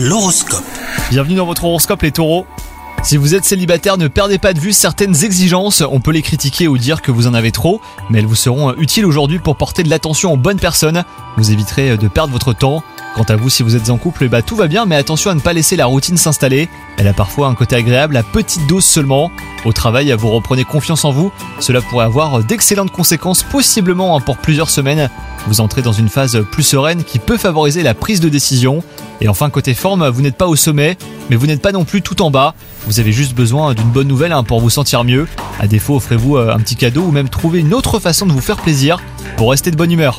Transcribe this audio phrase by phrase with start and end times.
[0.00, 0.62] L'horoscope.
[1.10, 2.46] Bienvenue dans votre horoscope les taureaux.
[3.02, 5.82] Si vous êtes célibataire, ne perdez pas de vue certaines exigences.
[5.90, 8.72] On peut les critiquer ou dire que vous en avez trop, mais elles vous seront
[8.74, 11.02] utiles aujourd'hui pour porter de l'attention aux bonnes personnes.
[11.36, 12.84] Vous éviterez de perdre votre temps.
[13.16, 15.34] Quant à vous, si vous êtes en couple, bah tout va bien, mais attention à
[15.34, 16.68] ne pas laisser la routine s'installer.
[16.96, 19.32] Elle a parfois un côté agréable à petite dose seulement.
[19.64, 21.32] Au travail, vous reprenez confiance en vous.
[21.58, 25.10] Cela pourrait avoir d'excellentes conséquences, possiblement hein, pour plusieurs semaines.
[25.48, 28.84] Vous entrez dans une phase plus sereine qui peut favoriser la prise de décision.
[29.20, 30.96] Et enfin, côté forme, vous n'êtes pas au sommet,
[31.28, 32.54] mais vous n'êtes pas non plus tout en bas.
[32.86, 35.26] Vous avez juste besoin d'une bonne nouvelle hein, pour vous sentir mieux.
[35.58, 38.40] À défaut, offrez-vous euh, un petit cadeau ou même trouvez une autre façon de vous
[38.40, 39.00] faire plaisir
[39.36, 40.18] pour rester de bonne humeur.